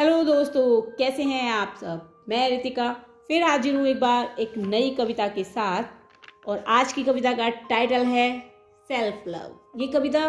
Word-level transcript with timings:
Hello 0.00 0.22
दोस्तों, 0.24 0.80
कैसे 0.80 1.22
हैं 1.22 1.50
आप 1.52 1.74
सब? 1.80 2.24
मैं 2.28 2.48
रितिका, 2.50 2.92
फिर 3.28 3.42
हाजिर 3.42 3.74
हूँ 3.76 3.86
एक 3.86 3.98
बार 4.00 4.36
एक 4.40 4.52
नई 4.56 4.90
कविता 4.90 5.26
के 5.28 5.42
साथ। 5.44 5.82
और 6.46 6.58
आज 6.68 6.92
की 6.92 7.02
कविता 7.02 7.32
का 7.32 7.48
टाइटल 7.48 8.04
है 8.04 8.40
सेल्फ 8.88 9.24
लव 9.28 9.80
ये 9.80 9.86
कविता 9.86 10.22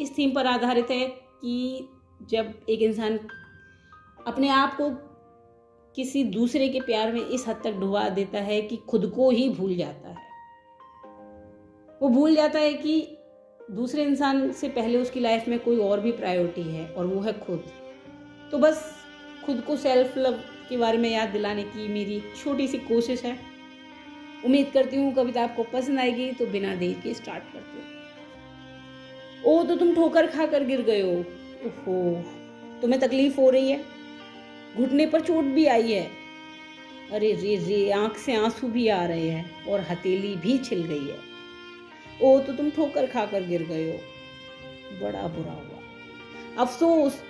इस 0.00 0.16
थीम 0.18 0.34
पर 0.34 0.46
आधारित 0.46 0.90
है 0.90 1.06
कि 1.08 1.88
जब 2.22 2.52
एक 2.68 2.82
इंसान 2.82 3.18
अपने 4.26 4.48
आप 4.48 4.76
को 4.76 4.90
किसी 5.96 6.24
दूसरे 6.24 6.68
के 6.68 6.80
प्यार 6.80 7.12
में 7.12 7.20
इस 7.20 7.48
हद 7.48 7.60
तक 7.64 7.72
डुबा 7.72 8.08
देता 8.08 8.38
है 8.40 8.60
कि 8.62 8.76
खुद 8.76 9.12
को 9.16 9.30
ही 9.30 9.48
भूल 9.48 9.76
जाता 9.76 10.08
है। 10.08 10.16
वो 12.02 12.08
भूल 12.08 12.34
जाता 12.34 12.58
है 12.58 12.72
कि 12.74 13.18
दूसरे 13.70 14.02
इंसान 14.02 14.52
से 14.52 14.68
पहले 14.68 14.98
उसकी 14.98 15.20
लाइफ 15.20 15.48
में 15.48 15.58
कोई 15.58 15.78
और 15.78 16.00
भी 16.00 16.12
प्रायोरिटी 16.12 16.62
है 16.62 16.86
और 16.88 17.06
वो 17.06 17.20
है 17.20 17.32
खुद। 17.40 17.64
तो 18.50 18.58
बस 18.58 18.92
खुद 19.46 19.60
को 19.60 19.76
सेल्फ 19.76 20.18
लव 20.18 20.32
के 20.68 20.76
बारे 20.76 20.98
में 20.98 21.10
याद 21.10 21.28
दिलाने 21.28 21.62
की 21.62 21.88
मेरी 21.88 22.22
छोटी 22.42 22.68
सी 22.68 22.78
कोशिश 22.78 23.24
है। 23.24 23.38
उम्मीद 24.44 24.70
करती 24.74 24.96
हूँ 24.96 25.14
कविता 25.14 25.42
आपको 25.42 25.62
पसंद 25.62 25.98
आएगी 25.98 26.32
तो 26.32 26.46
बिना 26.46 26.74
देर 26.74 27.00
के 27.02 27.14
स्टार्ट 27.14 27.44
करती 27.44 27.78
हूँ। 27.78 27.94
ओ 29.44 29.64
तो 29.64 29.76
तुम 29.76 29.94
ठोकर 29.94 30.26
खा 30.26 30.46
कर 30.46 30.64
गिर 30.64 30.82
गए 30.82 31.00
हो। 31.00 31.14
ओहो, 31.66 32.24
तुम्हें 32.82 33.00
तकलीफ़ 33.00 33.40
हो 33.40 33.50
रही 33.50 33.70
है? 33.70 33.84
घुटने 34.76 35.06
पर 35.06 35.20
चोट 35.20 35.44
भी 35.44 35.66
आई 35.66 35.92
है। 35.92 36.10
अरे, 37.12 37.32
रे 37.32 37.56
रे, 37.56 37.90
आँख 37.90 38.16
से 38.16 38.34
आँसू 38.34 38.68
भी 38.68 38.88
आ 38.88 39.06
रहे 39.06 39.28
हैं 39.28 39.64
और 39.64 39.80
हथेली 39.80 40.36
भी 40.36 40.58
छिल 40.58 40.82
गई 40.82 41.06
है। 41.06 41.18
ओ 42.22 42.40
तो 42.40 42.52
तुम 42.52 42.70
ठोकर 42.70 43.06
खाकर 43.06 43.42
गिर 43.42 43.62
गए 43.62 43.92
हो। 43.92 43.98
बड़ा 45.02 45.22
बुरा 45.22 45.52
हुआ। 45.52 45.80
अफसोस 46.64 47.22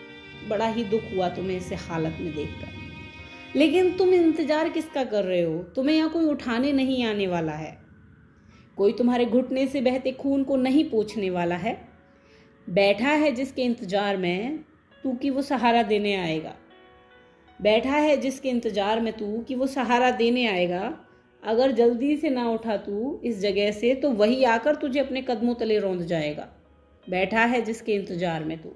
बड़ा 0.48 0.66
ही 0.68 0.84
दुख 0.84 1.02
हुआ 1.14 1.28
तुम्हें 1.28 1.56
इसे 1.56 1.74
हालत 1.74 2.16
में 2.20 2.34
देखकर। 2.34 3.58
लेकिन 3.58 3.96
तुम 3.96 4.14
इंतज़ार 4.14 4.68
किसका 4.68 5.04
कर 5.04 5.24
रहे 5.24 5.42
हो? 5.42 5.58
तुम्हें 5.76 5.96
यहाँ 5.96 6.10
कोई 6.10 6.24
उठाने 6.24 6.72
नहीं 6.72 7.04
आने 7.04 7.26
वाला 7.26 7.52
है। 7.52 7.76
कोई 8.78 8.92
तुम्हारे 8.92 9.24
घुटने 9.26 9.66
से 9.66 9.80
बहते 9.80 10.12
खून 10.12 10.42
को 10.44 10.56
नहीं 10.56 10.84
पूछने 10.90 11.30
वाला 11.30 11.56
है। 11.56 11.76
बैठा 12.66 13.10
है 13.10 13.30
जिसके 13.32 13.62
इंतज़ार 13.62 14.16
में, 14.16 14.58
तू 15.04 15.14
कि 15.14 15.30
वो 15.30 15.42
सहारा 15.42 15.82
देने 15.84 16.14
आएगा। 16.16 16.54
बैठा 17.60 17.96
है 17.96 18.16
जिसके 18.16 18.48
इंतज़ार 18.48 19.00
में 19.00 19.12
तू 19.12 19.44
कि 19.48 19.54
वो 19.54 19.66
सहारा 19.66 20.10
देने 20.10 20.46
आएगा। 20.46 20.92
अगर 21.42 21.72
जल्दी 21.72 22.16
से 22.16 22.30
ना 22.30 22.48
उठा 22.50 22.76
तू 22.76 23.20
इस 23.24 23.38
जगह 23.40 23.70
से 23.72 23.94
तो 23.94 24.10
वही 24.12 24.44
आकर 24.44 24.74
तुझे 24.74 24.98
अपने 25.00 25.22
कदमों 25.22 25.54
तले 25.54 25.78
रौंद 25.78 26.02
जाएगा। 26.02 26.48
बैठा 27.06 27.44
है 27.44 27.60
जिसके 27.62 27.92
इंतज़ार 27.92 28.44
में 28.44 28.58
तू। 28.58 28.72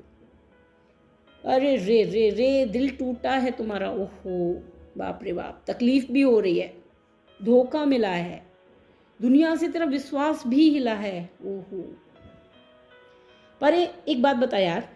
अरे 1.45 1.77
रे 1.77 2.05
रे 2.05 2.31
रे, 2.31 2.65
दिल 2.67 2.91
टूटा 2.91 3.31
है 3.31 3.51
तुम्हारा। 3.51 3.91
ओहो, 3.91 4.63
बाप 4.99 5.21
रे 5.23 5.33
बाप, 5.33 5.65
तकलीफ़ 5.69 6.13
भी 6.13 6.23
हो 6.23 6.41
रही 6.41 6.59
है। 6.59 6.75
धोखा 7.43 7.85
मिला 7.85 8.09
है। 8.09 8.47
दुनिया 9.23 9.57
से 9.57 9.69
तेरा 9.69 9.85
विश्वास 9.85 10.47
भी 10.47 10.71
हिला 10.71 10.95
है। 10.95 11.31
ओहो। 11.45 11.97
पर 13.61 13.75
एक 13.75 14.23
बात 14.23 14.37
बता 14.37 14.59
यार, 14.59 14.89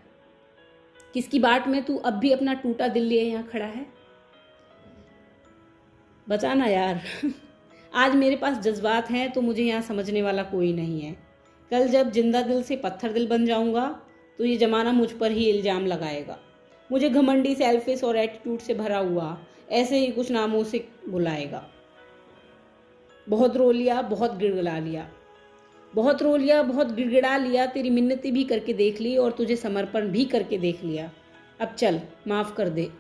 किसकी 1.15 1.39
बाट 1.39 1.69
में 1.69 1.85
तू 1.85 1.97
अब 1.97 2.13
भी 2.13 2.33
अपना 2.33 2.55
टूटा 2.55 2.89
दिल 2.89 3.03
लिए 3.03 3.23
यहाँ 3.23 3.47
खड़ा 3.47 3.67
है? 3.67 3.87
बताना 6.29 6.67
यार। 6.67 7.01
आज 7.95 8.15
मेरे 8.15 8.37
पास 8.37 8.59
जज्बात 8.59 9.11
हैं 9.11 9.33
तो 9.33 9.41
मुझे 9.41 9.63
यहाँ 9.63 9.83
समझने 9.83 10.23
वाला 10.23 10.43
कोई 10.43 10.73
नहीं 10.73 11.01
है। 11.01 11.17
कल 11.71 11.89
जब 11.89 12.11
ज़िंदा 12.11 12.43
दिल 12.43 12.63
से 12.63 12.77
पत्थर 12.77 13.13
दिल 13.13 13.29
बन 13.29 13.47
जाऊँगा 13.47 14.04
तो 14.39 14.45
ये 14.45 14.57
ज़माना 14.57 14.93
मुझ 14.93 15.11
पर 15.13 15.33
ही 15.33 15.49
इल्ज़ाम 15.51 15.87
लगाएगा। 15.87 16.39
मुझे 16.91 17.09
घमंडी 17.11 17.55
सेल्फिस 17.55 18.05
और 18.05 18.17
एटीट्यूड 18.17 18.59
से 18.59 18.75
भरा 18.75 18.99
हुआ, 18.99 19.37
ऐसे 19.71 19.99
ही 19.99 20.07
कुछ 20.07 20.31
नामों 20.31 20.63
से 20.65 20.85
बुलाएगा। 21.09 21.65
बहुत 23.27 23.57
रो 23.57 23.71
लिया 23.71 24.01
बहुत 24.03 24.37
गिड़गिड़ा 24.37 24.79
लिया। 24.79 25.09
बहुत 25.93 26.23
रो 26.23 26.37
लिया 26.37 26.63
बहुत 26.63 26.91
गिड़गिड़ा 26.93 27.37
लिया, 27.37 27.67
तेरी 27.67 27.91
मिन्नती 27.91 28.31
भी 28.31 28.45
करके 28.45 28.73
देख 28.73 29.01
ली 29.01 29.17
और 29.17 29.33
तुझे 29.33 29.57
समर्पण 29.57 30.09
भी 30.09 30.25
करके 30.25 30.59
देख 30.59 30.85
लिया। 30.85 31.11
अब 31.61 31.75
चल, 31.75 32.01
माफ़ 32.29 32.55
कर 32.55 32.69
दे। 32.69 32.91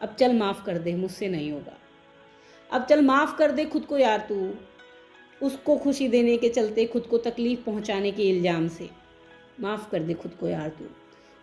अब 0.00 0.14
चल, 0.14 0.32
माफ़ 0.32 0.64
कर 0.64 0.78
दे, 0.78 0.94
मुझसे 0.94 1.28
नहीं 1.28 1.50
होगा। 1.52 1.76
अब 2.70 2.84
चल, 2.84 3.02
माफ़ 3.02 3.36
कर 3.36 3.52
दे 3.52 3.64
खुद 3.64 3.84
को 3.84 3.98
यार 3.98 4.26
तू। 4.28 4.50
उसको 5.46 5.76
खुशी 5.76 6.08
देने 6.08 6.36
के 6.36 6.48
चलते 6.48 6.84
खुद 6.86 7.02
को 7.02 7.18
तकलीफ़ 7.18 7.64
पहुँचाने 7.64 8.10
के 8.10 8.22
इल्ज़ाम 8.22 8.68
से। 8.68 8.88
माफ़ 9.60 9.90
कर 9.90 10.02
दे 10.02 10.14
खुद 10.14 10.32
को 10.40 10.48
यार 10.48 10.68
तू। 10.68 10.84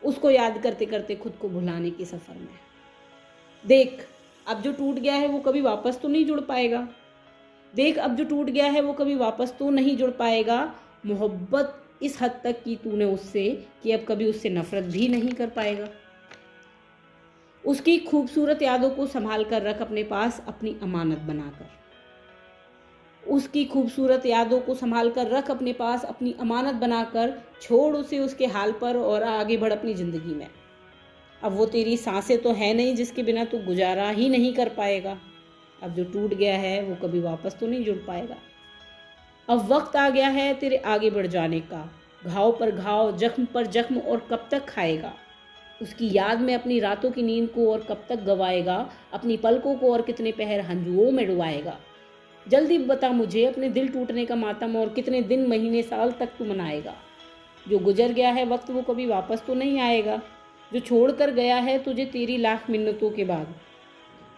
उसको 0.07 0.29
याद 0.29 0.61
करते 0.61 0.85
करते 0.85 1.15
खुद 1.15 1.33
को 1.41 1.49
भुलाने 1.49 1.89
के 1.89 2.05
सफ़र 2.05 2.35
में। 2.35 2.59
देख, 3.65 4.07
अब 4.47 4.61
जो 4.61 4.71
टूट 4.71 4.95
गया 4.95 5.15
है 5.15 5.27
वो 5.27 5.39
कभी 5.39 5.61
वापस 5.61 5.99
तो 6.01 6.07
नहीं 6.07 6.25
जुड़ 6.25 6.39
पाएगा। 6.39 6.87
देख, 7.75 7.97
अब 7.97 8.15
जो 8.15 8.23
टूट 8.23 8.49
गया 8.49 8.65
है 8.65 8.81
वो 8.81 8.93
कभी 8.93 9.15
वापस 9.15 9.55
तो 9.59 9.69
नहीं 9.69 9.97
जुड़ 9.97 10.11
पाएगा। 10.11 10.75
मोहब्बत 11.05 11.81
इस 12.01 12.21
हद 12.21 12.41
तक 12.43 12.63
की 12.63 12.75
तूने 12.75 13.05
उससे, 13.05 13.67
कि 13.83 13.91
अब 13.91 14.05
कभी 14.07 14.29
उससे 14.29 14.49
नफरत 14.49 14.83
भी 14.83 15.07
नहीं 15.07 15.31
कर 15.31 15.49
पाएगा। 15.49 15.87
उसकी 17.65 17.97
खूबसूरत 17.97 18.61
यादों 18.61 18.89
को 18.89 19.07
संभाल 19.07 19.43
कर 19.43 19.61
रख 19.61 19.81
अपने 19.81 20.03
पास 20.03 20.43
अपनी 20.47 20.75
अमानत 20.83 21.17
बनाकर। 21.17 21.84
उसकी 23.25 23.63
खूबसूरत 23.65 24.25
यादों 24.25 24.59
को 24.59 24.73
संभाल 24.75 25.09
कर 25.09 25.27
रख 25.27 25.49
अपने 25.51 25.73
पास 25.73 26.03
अपनी 26.05 26.35
अमानत 26.39 26.75
बनाकर 26.75 27.33
छोड़ 27.61 27.95
उसे 27.95 28.19
उसके 28.19 28.45
हाल 28.47 28.71
पर 28.71 28.97
और 28.97 29.23
आगे 29.23 29.57
बढ़ 29.57 29.71
अपनी 29.71 29.93
ज़िंदगी 29.93 30.33
में। 30.33 30.47
अब 31.41 31.51
वो 31.51 31.65
तेरी 31.65 31.95
साँसें 31.97 32.37
तो 32.41 32.51
है 32.53 32.73
नहीं 32.73 32.95
जिसके 32.95 33.23
बिना 33.23 33.45
तू 33.45 33.57
गुजारा 33.57 34.09
ही 34.09 34.29
नहीं 34.29 34.53
कर 34.53 34.69
पाएगा। 34.69 35.17
अब 35.81 35.93
जो 35.93 36.03
टूट 36.03 36.33
गया 36.33 36.57
है 36.57 36.81
वो 36.83 36.95
कभी 37.01 37.19
वापस 37.19 37.57
तो 37.59 37.67
नहीं 37.67 37.83
जुड़ 37.85 37.97
पाएगा। 37.97 38.35
अब 39.47 39.67
वक्त 39.67 39.95
आ 39.95 40.09
गया 40.09 40.27
है 40.29 40.53
तेरे 40.53 40.77
आगे 40.77 41.09
बढ़ 41.09 41.27
जाने 41.27 41.59
का। 41.61 41.89
घाव 42.23 42.51
पर 42.51 42.71
घाव, 42.71 43.15
जख्म 43.17 43.45
पर 43.45 43.65
जख्म 43.67 43.99
और 43.99 44.27
कब 44.31 44.47
तक 44.51 44.65
खाएगा। 44.65 45.13
उसकी 45.81 46.09
याद 46.13 46.41
में 46.41 46.53
अपनी 46.55 46.79
रातों 46.79 47.11
की 47.11 47.23
नींद 47.23 47.49
को 47.49 47.71
और 47.71 47.85
कब 47.89 48.05
तक 48.09 48.23
गवाएगा। 48.23 48.77
अपनी 49.13 49.37
पलकों 49.37 49.75
को 49.75 49.91
और 49.93 50.01
कितने 50.01 50.31
पहर 50.31 50.61
हंजुओं 50.61 51.11
में 51.11 51.25
डुबाएगा। 51.27 51.77
जल्दी 52.47 52.77
बता 52.77 53.09
मुझे 53.09 53.45
अपने 53.45 53.69
दिल 53.69 53.87
टूटने 53.87 54.25
का 54.25 54.35
मातम 54.35 54.75
और 54.77 54.89
कितने 54.89 55.21
दिन, 55.21 55.47
महीने, 55.47 55.81
साल 55.81 56.11
तक 56.11 56.29
तू 56.39 56.45
मनाएगा। 56.45 56.93
जो 57.69 57.79
गुजर 57.79 58.11
गया 58.11 58.29
है 58.29 58.45
वक्त 58.45 58.69
वो 58.69 58.81
कभी 58.81 59.05
वापस 59.05 59.43
तो 59.47 59.53
नहीं 59.53 59.79
आएगा। 59.79 60.21
जो 60.73 60.79
छोड़ 60.79 61.11
कर 61.11 61.31
गया 61.31 61.55
है 61.55 61.77
तुझे 61.83 62.05
तेरी 62.05 62.37
लाख 62.37 62.69
मिन्नतों 62.69 63.09
के 63.09 63.23
बाद। 63.23 63.55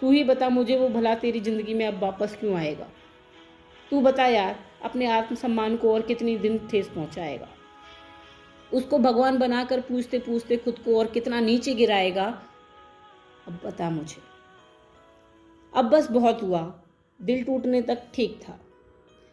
तू 0.01 0.12
ही 0.12 0.23
बता 0.23 0.50
मुझे 0.50 0.78
वो 0.78 0.90
भला 0.90 1.16
तेरी 1.16 1.40
ज़िंदगी 1.40 1.73
में 1.73 1.85
अब 1.88 2.00
वापस 2.01 2.38
क्यों 2.40 2.56
आएगा। 2.56 2.88
तू 3.91 4.01
बता 4.01 4.25
यार, 4.25 4.56
अपने 4.84 5.06
आत्मसम्मान 5.06 5.78
को 5.78 5.94
और 5.94 6.01
कितनी 6.01 6.38
दिन 6.38 6.57
ठेस 6.72 6.88
पहुंचाएगा। 6.88 7.47
उसको 8.73 8.97
भगवान 9.00 9.38
बनाकर 9.38 9.81
पूछते 9.81 10.19
पूछते 10.19 10.57
खुद 10.57 10.79
को 10.79 10.97
और 11.00 11.07
कितना 11.07 11.40
नीचे 11.40 11.73
गिराएगा। 11.73 12.25
अब 13.47 13.59
बता 13.66 13.90
मुझे। 13.90 14.22
अब 15.73 15.85
बस 15.85 16.12
बहुत 16.12 16.41
हुआ। 16.44 16.62
दिल 17.22 17.44
टूटने 17.44 17.81
तक 17.81 18.03
ठीक 18.13 18.39
था। 18.41 18.59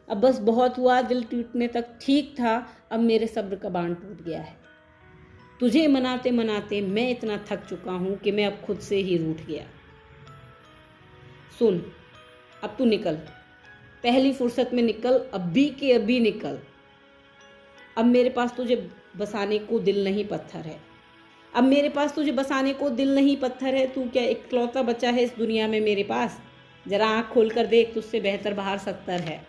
अब 0.08 0.20
बस 0.20 0.38
बहुत 0.38 0.78
हुआ, 0.78 1.00
दिल 1.02 1.22
टूटने 1.24 1.68
तक 1.68 1.98
ठीक 2.02 2.34
था, 2.40 2.66
अब 2.90 3.00
मेरे 3.00 3.26
सब्र 3.26 3.56
का 3.56 3.68
बाण 3.68 3.94
टूट 3.94 4.22
गया 4.22 4.40
है। 4.40 4.56
तुझे 5.60 5.86
मनाते 5.86 6.30
मनाते 6.30 6.80
मैं 6.80 7.10
इतना 7.10 7.36
थक 7.50 7.64
चुका 7.64 7.92
हूँ 7.92 8.16
कि 8.16 8.32
मैं 8.32 8.46
अब 8.46 8.60
खुद 8.66 8.78
से 8.78 8.96
ही 8.96 9.16
रूठ 9.16 9.40
गया। 9.40 9.64
सुन, 11.58 11.92
अब 12.62 12.74
तू 12.78 12.84
निकल। 12.84 13.14
पहली 14.02 14.32
फुर्सत 14.32 14.70
में 14.74 14.82
निकल 14.82 15.18
अभी 15.34 15.68
के 15.70 15.92
अभी 15.92 16.20
निकल। 16.20 16.58
अब 17.98 18.04
मेरे 18.04 18.30
पास 18.30 18.56
तुझे 18.56 18.90
बसाने 19.16 19.58
को 19.58 19.78
दिल 19.78 20.04
नहीं 20.04 20.24
पत्थर 20.24 20.60
है। 20.60 20.80
अब 21.54 21.64
मेरे 21.64 21.88
पास 21.88 22.14
तुझे 22.14 22.32
बसाने 22.32 22.72
को 22.72 22.90
दिल 22.90 23.14
नहीं 23.14 23.36
पत्थर 23.36 23.74
है। 23.74 23.86
तू 23.86 24.08
क्या 24.10 24.22
इकलौता 24.22 24.82
बच्चा 24.82 25.10
है 25.10 25.22
इस 25.22 25.36
दुनिया 25.36 25.68
में 25.68 25.80
मेरे 25.80 26.02
पास? 26.02 26.40
जरा 26.86 27.08
आँख 27.08 27.28
खोल 27.28 27.50
कर 27.50 27.66
देख, 27.66 27.94
तुझसे 27.94 28.20
बेहतर 28.20 28.54
बाहर 28.54 28.78
सत्तर 28.78 29.20
है। 29.20 29.40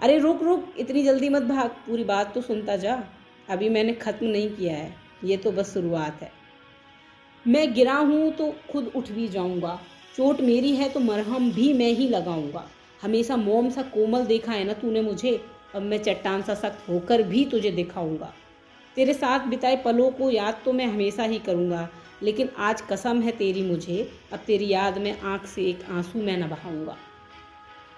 अरे 0.00 0.18
रुक 0.18 0.42
रुक, 0.42 0.72
इतनी 0.78 1.02
जल्दी 1.02 1.28
मत 1.28 1.42
भाग, 1.42 1.70
पूरी 1.86 2.04
बात 2.04 2.34
तो 2.34 2.40
सुनता 2.42 2.76
जा। 2.76 3.02
अभी 3.48 3.68
मैंने 3.68 3.92
ख़त्म 3.94 4.26
नहीं 4.26 4.48
किया 4.50 4.74
है, 4.74 4.94
ये 5.24 5.36
तो 5.36 5.52
बस 5.52 5.72
शुरुआत 5.74 6.22
है। 6.22 6.30
मैं 7.44 7.72
गिरा 7.74 7.94
हूँ 7.94 8.30
तो 8.32 8.54
खुद 8.70 8.90
उठ 8.96 9.10
भी 9.10 9.28
जाऊँगा। 9.28 9.78
चोट 10.16 10.40
मेरी 10.40 10.74
है 10.76 10.88
तो 10.88 11.00
मरहम 11.00 11.50
भी 11.52 11.72
मैं 11.72 11.90
ही 11.90 12.08
लगाऊँगा। 12.08 12.64
हमेशा 13.02 13.36
मोम 13.36 13.68
सा 13.70 13.82
कोमल 13.84 14.24
देखा 14.24 14.52
है 14.52 14.64
ना 14.64 14.72
तूने 14.72 15.00
मुझे, 15.02 15.40
अब 15.74 15.82
मैं 15.82 15.98
चट्टान 15.98 16.42
सा 16.42 16.54
सख्त 16.54 16.88
होकर 16.88 17.22
भी 17.22 17.44
तुझे 17.44 17.70
दिखाऊँगा। 17.70 18.32
तेरे 18.96 19.14
साथ 19.14 19.46
बिताए 19.46 19.76
पलों 19.76 20.10
को 20.10 20.30
याद 20.30 20.60
तो 20.64 20.72
मैं 20.72 20.86
हमेशा 20.86 21.22
ही 21.22 21.38
करूँगा। 21.38 21.88
लेकिन 22.22 22.48
आज 22.58 22.80
कसम 22.80 23.20
है 23.20 23.30
तेरी 23.30 23.62
मुझे, 23.62 24.12
अब 24.32 24.38
तेरी 24.38 24.68
याद 24.68 24.98
में 24.98 25.20
आँख 25.20 25.46
से 25.46 25.62
एक 25.62 25.84
आँसू 25.90 26.22
मैं 26.22 26.36
न 26.36 26.48
बहाऊँगा। 26.48 26.96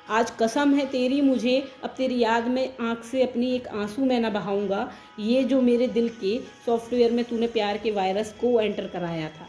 आज 0.08 0.30
कसम 0.30 0.74
है 0.74 0.86
तेरी 0.86 1.20
मुझे, 1.20 1.72
अब 1.84 1.90
तेरी 1.90 2.18
याद 2.18 2.48
में 2.48 2.76
आँख 2.80 3.04
से 3.04 3.22
अपनी 3.22 3.54
एक 3.54 3.68
आँसू 3.68 4.04
मैं 4.04 4.20
न 4.20 4.30
बहाऊँगा। 4.30 4.92
ये 5.18 5.44
जो 5.44 5.60
मेरे 5.60 5.86
दिल 5.86 6.08
के 6.08 6.38
सॉफ्टवेयर 6.66 7.12
में 7.12 7.24
तूने 7.24 7.46
प्यार 7.46 7.78
के 7.78 7.90
वायरस 7.90 8.32
को 8.32 8.60
एंटर 8.60 8.86
कराया 8.86 9.28
था। 9.28 9.48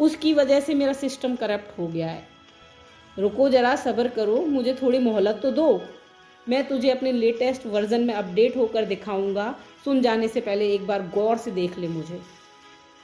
उसकी 0.00 0.34
वजह 0.34 0.60
से 0.60 0.74
मेरा 0.74 0.92
सिस्टम 0.92 1.36
करप्ट 1.36 1.78
हो 1.78 1.86
गया 1.86 2.08
है। 2.08 2.28
रुको 3.18 3.48
ज़रा, 3.48 3.76
सब्र 3.76 4.08
करो, 4.08 4.36
मुझे 4.36 4.74
थोड़ी 4.74 4.98
मोहलत 4.98 5.40
तो 5.42 5.50
दो। 5.50 5.82
मैं 6.46 6.66
तुझे 6.68 6.90
अपने 6.90 7.12
लेटेस्ट 7.12 7.66
वर्जन 7.66 8.00
में 8.00 8.14
अपडेट 8.14 8.56
होकर 8.56 8.84
दिखाऊँगा। 8.84 9.54
सुन 9.84 10.00
जाने 10.02 10.28
से 10.28 10.40
पहले 10.40 10.72
एक 10.74 10.86
बार 10.86 11.02
गौर 11.14 11.36
से 11.36 11.50
देख 11.50 11.78
ले 11.78 11.88
मुझे। 11.88 12.20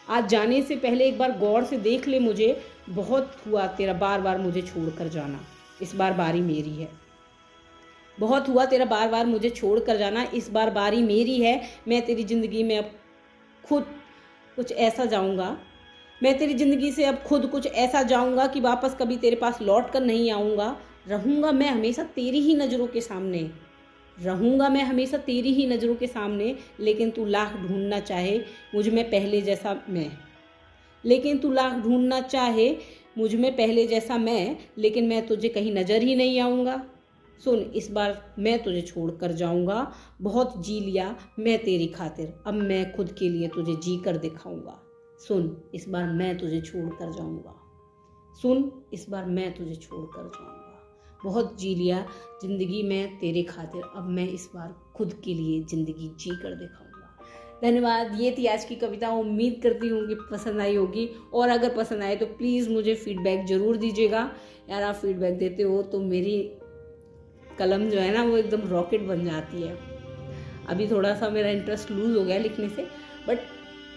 आज 0.09 0.29
जाने 0.29 0.61
से 0.63 0.77
पहले 0.77 1.05
एक 1.05 1.19
बार 1.19 1.39
गौर 1.39 1.65
से 1.65 1.77
देख 1.79 2.09
ले 2.09 2.19
मुझे। 2.19 2.57
बहुत 2.91 3.37
हुआ 3.47 3.67
तेरा 3.67 3.93
बार 3.95 4.21
बार 4.21 4.39
मुझे 4.39 4.63
छोड़ 4.63 4.89
कर 4.91 5.09
जाना। 5.09 5.41
इस 5.83 5.95
बार 5.95 6.13
बारी 6.13 6.41
मेरी 6.41 6.75
है। 6.75 6.89
बहुत 8.19 8.49
हुआ 8.49 8.65
तेरा 8.65 8.85
बार 8.85 9.09
बार 9.09 9.27
मुझे 9.27 9.51
छोड़ 9.51 9.79
कर 9.81 9.97
जाना। 9.97 10.23
इस 10.35 10.51
बार 10.51 10.71
बारी 10.71 11.03
मेरी 11.03 11.41
है। 11.41 11.61
मैं 11.89 12.05
तेरी 12.07 12.25
ज़िंदगी 12.25 12.63
में 12.63 12.77
अब 12.79 12.91
खुद 13.65 13.87
कुछ 14.57 14.73
ऐसा 14.73 15.05
जाऊँगा। 15.05 15.57
मैं 16.21 16.37
तेरी 16.39 16.55
ज़िंदगी 16.55 16.91
से 16.93 17.05
अब 17.05 17.23
खुद 17.23 17.47
कुछ 17.47 17.67
ऐसा 17.67 18.03
जाऊँगा 18.03 18.47
कि 18.47 18.61
वापस 18.61 18.97
कभी 18.99 19.17
तेरे 19.17 19.37
पास 19.37 19.61
लौट 19.63 19.91
कर 19.91 20.01
नहीं 20.01 20.31
आऊँगा। 20.31 20.77
रहूँगा 21.11 21.53
मैं 21.53 21.69
हमेशा 21.69 22.03
तेरी 22.03 22.41
ही 22.41 22.55
नज़रों 22.55 22.87
के 22.87 23.01
सामने। 23.01 23.51
रहूँगा 24.23 24.69
मैं 24.69 24.83
हमेशा 24.83 25.19
तेरी 25.19 25.53
ही 25.53 25.67
नज़रों 25.67 25.95
के 25.95 26.07
सामने, 26.07 26.57
लेकिन 26.81 27.11
तू 27.11 27.25
लाख 27.25 27.57
ढूंढना 27.57 28.01
चाहे, 28.01 28.41
मुझमें 28.75 29.11
पहले 29.11 29.41
जैसा 29.41 29.85
मैं। 29.89 30.11
लेकिन 31.05 31.39
तू 31.39 31.53
लाख 31.53 31.73
ढूंढना 31.73 32.21
चाहे, 32.21 32.77
मुझमें 33.19 33.57
पहले 33.57 33.87
जैसा 33.87 34.19
मैं, 34.19 34.57
लेकिन 34.79 35.07
मैं 35.07 35.27
तुझे 35.27 35.49
कहीं 35.49 35.73
नज़र 35.73 36.03
ही 36.03 36.15
नहीं 36.15 36.41
आऊँगा। 36.41 36.87
सुन, 37.45 37.59
इस 37.59 37.91
बार 37.91 38.35
मैं 38.39 38.63
तुझे 38.63 38.83
छोड़ 38.83 39.11
कर 39.11 39.33
जाऊँगा। 39.33 39.93
बहुत 40.21 40.65
जी 40.65 40.81
लिया 40.81 41.17
मैं 41.39 41.59
तेरी 41.59 41.87
खातिर, 41.87 42.35
अब 42.47 42.55
मैं 42.55 42.97
खुद 42.97 43.13
के 43.19 43.29
लिए 43.29 43.49
तुझे 43.49 43.75
जी 43.75 44.03
कर 44.05 44.17
दिखाऊँगा। 44.17 44.83
सुन, 45.29 45.63
इस 45.75 45.89
बार 45.89 46.07
मैं 46.07 46.39
तुझे 46.39 46.61
छोड़ 46.61 46.95
कर 46.95 47.13
जाऊँगा। 47.13 47.57
सुन, 48.43 48.83
इस 48.93 49.07
बार 49.09 49.25
मैं 49.25 49.55
तुझे 49.55 49.75
छोड़ 49.75 50.07
कर 50.07 50.23
जाऊँगा। 50.23 50.60
बहुत 51.25 51.59
जी 51.61 51.75
लिया, 51.75 52.05
ज़िंदगी 52.43 52.83
में 52.83 53.19
तेरे 53.19 53.43
खातिर, 53.45 53.83
अब 53.97 54.09
मैं 54.09 54.29
इस 54.29 54.49
बार 54.55 54.75
खुद 54.97 55.13
के 55.25 55.35
लिए 55.35 55.63
ज़िंदगी 55.65 56.09
जी 56.21 56.31
कर 56.33 56.55
दिखाऊँगा। 56.57 56.89
धन्यवाद, 57.63 58.15
ये 58.21 58.35
थी 58.39 58.47
आज 58.47 58.65
की 58.65 58.75
कविता, 58.77 59.11
उम्मीद 59.11 59.61
करती 59.63 59.89
हूँ 59.89 60.07
कि 60.09 60.15
पसंद 60.31 60.61
आई 60.61 60.77
होगी, 60.77 61.09
और 61.35 61.49
अगर 61.49 61.75
पसंद 61.75 62.03
आए 62.03 62.17
तो 62.17 62.27
प्लीज़ 62.29 62.71
मुझे 62.71 62.95
फीडबैक 62.95 63.45
ज़रूर 63.47 63.77
दीजिएगा। 63.77 64.31
यार, 64.71 64.83
आप 64.83 64.95
फीडबैक 64.95 65.39
देते 65.39 65.63
हो 65.63 65.83
तो 65.83 66.01
मेरी 66.01 66.41
कलम 67.59 67.89
जो 67.91 67.99
है 67.99 68.13
ना, 68.15 68.23
वो 68.25 68.37
एकदम 68.37 68.69
रॉकेट 68.69 69.07
बन 69.07 69.25
जाती 69.25 69.63
है। 69.63 69.77
अभी 70.69 70.87
थोड़ा 70.87 71.15
सा 71.15 71.29
मेरा 71.31 71.49
इंटरेस्ट 71.51 71.91
लूज़ 71.91 72.17
हो 72.19 72.25
गया 72.25 72.39
लिखने 72.39 72.69
से 72.69 72.87
बट 73.29 73.39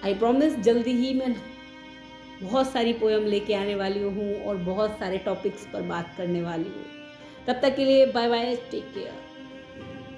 आई 0.06 0.14
प्रॉमिस 0.16 0.58
जल्दी 0.60 0.92
ही 0.94 1.14
मैं 1.14 1.36
बहुत 2.42 2.72
सारी 2.72 2.94
पोएम 2.94 3.26
लेके 3.26 3.54
आने 3.54 3.76
वाली 3.76 4.02
हूँ 4.04 4.34
और 4.44 4.58
बहुत 4.64 4.98
सारे 5.00 5.18
टॉपिक्स 5.18 5.68
पर 5.74 5.82
बात 5.84 6.14
करने 6.18 6.42
वाली 6.42 6.64
हूँ। 6.64 7.03
तब 7.48 7.60
तक 7.62 7.76
के 7.76 7.86
लिए 7.86 8.06
बाय 8.06 8.30
बाय 8.30 8.56
टेक 8.72 8.94
केयर 8.94 9.33